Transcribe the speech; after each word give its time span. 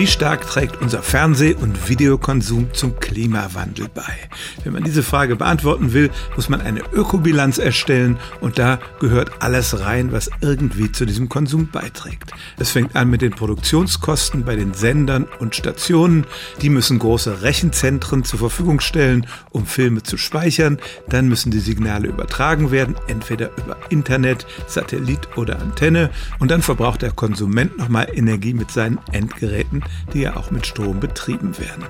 Wie 0.00 0.06
stark 0.06 0.46
trägt 0.46 0.80
unser 0.80 1.02
Fernseh- 1.02 1.54
und 1.54 1.90
Videokonsum 1.90 2.72
zum 2.72 2.98
Klimawandel 3.00 3.86
bei? 3.94 4.16
Wenn 4.64 4.72
man 4.72 4.82
diese 4.82 5.02
Frage 5.02 5.36
beantworten 5.36 5.92
will, 5.92 6.08
muss 6.36 6.48
man 6.48 6.62
eine 6.62 6.80
Ökobilanz 6.94 7.58
erstellen 7.58 8.16
und 8.40 8.58
da 8.58 8.78
gehört 8.98 9.42
alles 9.42 9.78
rein, 9.80 10.10
was 10.10 10.30
irgendwie 10.40 10.90
zu 10.90 11.04
diesem 11.04 11.28
Konsum 11.28 11.68
beiträgt. 11.70 12.32
Es 12.58 12.70
fängt 12.70 12.96
an 12.96 13.10
mit 13.10 13.20
den 13.20 13.32
Produktionskosten 13.32 14.46
bei 14.46 14.56
den 14.56 14.72
Sendern 14.72 15.28
und 15.38 15.54
Stationen. 15.54 16.24
Die 16.62 16.70
müssen 16.70 16.98
große 16.98 17.42
Rechenzentren 17.42 18.24
zur 18.24 18.38
Verfügung 18.38 18.80
stellen, 18.80 19.26
um 19.50 19.66
Filme 19.66 20.02
zu 20.02 20.16
speichern. 20.16 20.78
Dann 21.10 21.28
müssen 21.28 21.50
die 21.50 21.60
Signale 21.60 22.08
übertragen 22.08 22.70
werden, 22.70 22.94
entweder 23.06 23.50
über 23.58 23.76
Internet, 23.90 24.46
Satellit 24.66 25.36
oder 25.36 25.60
Antenne. 25.60 26.08
Und 26.38 26.50
dann 26.50 26.62
verbraucht 26.62 27.02
der 27.02 27.12
Konsument 27.12 27.76
nochmal 27.76 28.08
Energie 28.14 28.54
mit 28.54 28.70
seinen 28.70 28.98
Endgeräten 29.12 29.84
die 30.12 30.20
ja 30.20 30.36
auch 30.36 30.50
mit 30.50 30.66
Strom 30.66 31.00
betrieben 31.00 31.58
werden. 31.58 31.84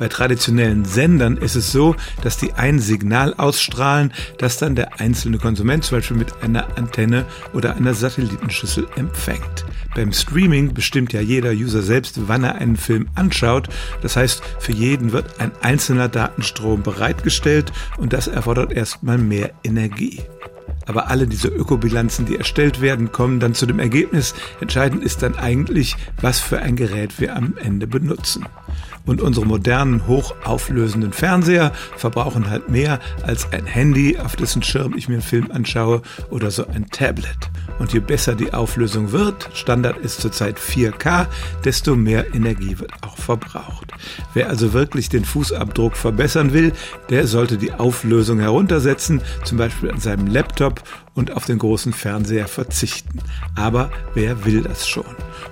Bei 0.00 0.08
traditionellen 0.08 0.86
Sendern 0.86 1.36
ist 1.36 1.56
es 1.56 1.72
so, 1.72 1.94
dass 2.22 2.38
die 2.38 2.54
ein 2.54 2.78
Signal 2.78 3.34
ausstrahlen, 3.34 4.14
das 4.38 4.56
dann 4.56 4.74
der 4.74 4.98
einzelne 4.98 5.36
Konsument 5.36 5.84
zum 5.84 5.98
Beispiel 5.98 6.16
mit 6.16 6.42
einer 6.42 6.78
Antenne 6.78 7.26
oder 7.52 7.76
einer 7.76 7.92
Satellitenschüssel 7.92 8.88
empfängt. 8.96 9.66
Beim 9.94 10.12
Streaming 10.12 10.72
bestimmt 10.72 11.12
ja 11.12 11.20
jeder 11.20 11.50
User 11.50 11.82
selbst, 11.82 12.28
wann 12.28 12.44
er 12.44 12.54
einen 12.54 12.78
Film 12.78 13.08
anschaut. 13.14 13.68
Das 14.00 14.16
heißt, 14.16 14.42
für 14.58 14.72
jeden 14.72 15.12
wird 15.12 15.38
ein 15.38 15.52
einzelner 15.60 16.08
Datenstrom 16.08 16.82
bereitgestellt 16.82 17.70
und 17.98 18.14
das 18.14 18.26
erfordert 18.26 18.72
erstmal 18.72 19.18
mehr 19.18 19.50
Energie. 19.64 20.22
Aber 20.86 21.08
alle 21.08 21.26
diese 21.26 21.48
Ökobilanzen, 21.48 22.26
die 22.26 22.36
erstellt 22.36 22.80
werden, 22.80 23.12
kommen 23.12 23.40
dann 23.40 23.54
zu 23.54 23.66
dem 23.66 23.78
Ergebnis, 23.78 24.34
entscheidend 24.60 25.04
ist 25.04 25.22
dann 25.22 25.36
eigentlich, 25.36 25.96
was 26.20 26.40
für 26.40 26.60
ein 26.60 26.76
Gerät 26.76 27.20
wir 27.20 27.36
am 27.36 27.56
Ende 27.56 27.86
benutzen. 27.86 28.46
Und 29.06 29.20
unsere 29.20 29.46
modernen, 29.46 30.06
hochauflösenden 30.06 31.12
Fernseher 31.12 31.72
verbrauchen 31.96 32.50
halt 32.50 32.68
mehr 32.68 33.00
als 33.22 33.50
ein 33.52 33.66
Handy, 33.66 34.18
auf 34.18 34.36
dessen 34.36 34.62
Schirm 34.62 34.94
ich 34.96 35.08
mir 35.08 35.14
einen 35.14 35.22
Film 35.22 35.50
anschaue, 35.50 36.02
oder 36.28 36.50
so 36.50 36.66
ein 36.66 36.90
Tablet. 36.90 37.50
Und 37.78 37.92
je 37.92 38.00
besser 38.00 38.34
die 38.34 38.52
Auflösung 38.52 39.10
wird, 39.10 39.48
Standard 39.54 39.96
ist 39.98 40.20
zurzeit 40.20 40.58
4K, 40.58 41.26
desto 41.64 41.96
mehr 41.96 42.34
Energie 42.34 42.78
wird 42.78 42.92
auch 43.00 43.16
verbraucht. 43.16 43.92
Wer 44.34 44.48
also 44.48 44.72
wirklich 44.74 45.08
den 45.08 45.24
Fußabdruck 45.24 45.96
verbessern 45.96 46.52
will, 46.52 46.72
der 47.08 47.26
sollte 47.26 47.56
die 47.56 47.72
Auflösung 47.72 48.38
heruntersetzen, 48.38 49.22
zum 49.44 49.58
Beispiel 49.58 49.90
an 49.90 49.98
seinem 49.98 50.26
Laptop 50.26 50.69
und 51.14 51.32
auf 51.32 51.44
den 51.44 51.58
großen 51.58 51.92
Fernseher 51.92 52.48
verzichten. 52.48 53.20
Aber 53.54 53.90
wer 54.14 54.44
will 54.44 54.62
das 54.62 54.88
schon? 54.88 55.04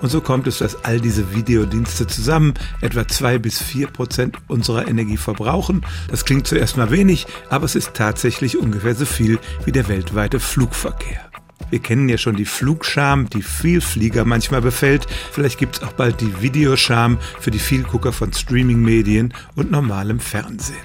Und 0.00 0.10
so 0.10 0.20
kommt 0.20 0.46
es, 0.46 0.58
dass 0.58 0.84
all 0.84 1.00
diese 1.00 1.34
Videodienste 1.34 2.06
zusammen 2.06 2.54
etwa 2.80 3.06
zwei 3.06 3.38
bis 3.38 3.62
vier 3.62 3.88
Prozent 3.88 4.36
unserer 4.48 4.88
Energie 4.88 5.16
verbrauchen. 5.16 5.84
Das 6.10 6.24
klingt 6.24 6.46
zuerst 6.46 6.76
mal 6.76 6.90
wenig, 6.90 7.26
aber 7.50 7.64
es 7.64 7.74
ist 7.74 7.94
tatsächlich 7.94 8.58
ungefähr 8.58 8.94
so 8.94 9.04
viel 9.04 9.38
wie 9.64 9.72
der 9.72 9.88
weltweite 9.88 10.40
Flugverkehr. 10.40 11.32
Wir 11.70 11.78
kennen 11.78 12.08
ja 12.10 12.18
schon 12.18 12.36
die 12.36 12.44
Flugscham, 12.44 13.30
die 13.30 13.40
Vielflieger 13.40 14.26
manchmal 14.26 14.60
befällt. 14.60 15.06
Vielleicht 15.30 15.58
gibt 15.58 15.76
es 15.76 15.82
auch 15.82 15.92
bald 15.92 16.20
die 16.20 16.42
Videoscham 16.42 17.18
für 17.40 17.50
die 17.50 17.58
Vielgucker 17.58 18.12
von 18.12 18.30
Streaming-Medien 18.30 19.32
und 19.54 19.70
normalem 19.70 20.20
Fernsehen. 20.20 20.76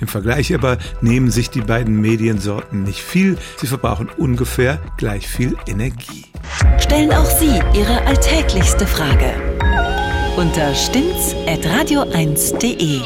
Im 0.00 0.08
Vergleich 0.08 0.54
aber 0.54 0.78
nehmen 1.00 1.30
sich 1.30 1.50
die 1.50 1.62
beiden 1.62 2.00
Mediensorten 2.00 2.82
nicht 2.82 3.00
viel. 3.00 3.38
Sie 3.56 3.66
verbrauchen 3.66 4.08
ungefähr 4.16 4.78
gleich 4.96 5.26
viel 5.26 5.56
Energie. 5.66 6.26
Stellen 6.78 7.12
auch 7.12 7.24
Sie 7.24 7.60
Ihre 7.74 8.06
alltäglichste 8.06 8.86
Frage 8.86 9.34
unter 10.36 10.72
stimmtz.radio1.de. 10.74 13.00